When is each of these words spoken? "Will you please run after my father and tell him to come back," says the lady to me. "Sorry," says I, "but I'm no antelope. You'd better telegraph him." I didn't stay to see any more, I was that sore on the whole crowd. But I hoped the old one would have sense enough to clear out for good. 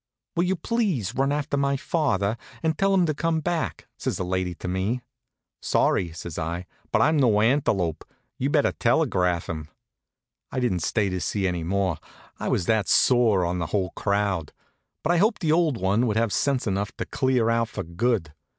"Will 0.35 0.45
you 0.45 0.55
please 0.55 1.13
run 1.13 1.31
after 1.31 1.57
my 1.57 1.77
father 1.77 2.35
and 2.63 2.75
tell 2.75 2.91
him 2.91 3.05
to 3.05 3.13
come 3.13 3.39
back," 3.39 3.85
says 3.99 4.17
the 4.17 4.25
lady 4.25 4.55
to 4.55 4.67
me. 4.67 5.01
"Sorry," 5.61 6.11
says 6.11 6.39
I, 6.39 6.65
"but 6.91 7.03
I'm 7.03 7.17
no 7.17 7.39
antelope. 7.39 8.03
You'd 8.39 8.51
better 8.53 8.71
telegraph 8.71 9.47
him." 9.47 9.69
I 10.51 10.59
didn't 10.59 10.79
stay 10.79 11.09
to 11.09 11.21
see 11.21 11.45
any 11.45 11.63
more, 11.63 11.97
I 12.39 12.47
was 12.49 12.65
that 12.65 12.89
sore 12.89 13.45
on 13.45 13.59
the 13.59 13.67
whole 13.67 13.91
crowd. 13.91 14.53
But 15.03 15.11
I 15.13 15.17
hoped 15.17 15.39
the 15.39 15.51
old 15.51 15.77
one 15.77 16.07
would 16.07 16.17
have 16.17 16.33
sense 16.33 16.65
enough 16.65 16.91
to 16.97 17.05
clear 17.05 17.51
out 17.51 17.69
for 17.69 17.83
good. 17.83 18.33